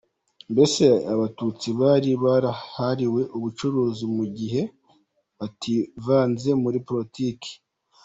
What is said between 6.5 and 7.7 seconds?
muri Politiki.